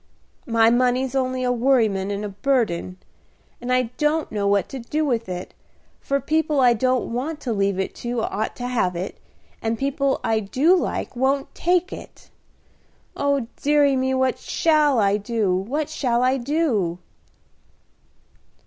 My 0.47 0.71
money's 0.71 1.13
only 1.13 1.43
a 1.43 1.51
worryment 1.51 2.11
and 2.11 2.25
a 2.25 2.29
burden, 2.29 2.97
and 3.61 3.71
I 3.71 3.91
don't 3.99 4.31
know 4.31 4.47
what 4.47 4.67
to 4.69 4.79
do 4.79 5.05
with 5.05 5.29
it, 5.29 5.53
for 5.99 6.19
people 6.19 6.59
I 6.59 6.73
don't 6.73 7.13
want 7.13 7.39
to 7.41 7.53
leave 7.53 7.79
it 7.79 7.93
to 7.97 8.23
ought 8.23 8.55
to 8.55 8.65
have 8.65 8.95
it, 8.95 9.19
and 9.61 9.77
people 9.77 10.19
I 10.23 10.39
do 10.39 10.75
like 10.75 11.15
won't 11.15 11.53
take 11.53 11.93
it. 11.93 12.31
Oh, 13.15 13.45
deary 13.61 13.95
me, 13.95 14.15
what 14.15 14.39
shall 14.39 14.97
I 14.97 15.17
do! 15.17 15.53
what 15.55 15.87
shall 15.87 16.23
I 16.23 16.37
do!" 16.37 16.97